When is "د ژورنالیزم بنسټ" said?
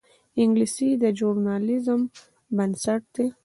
1.01-3.03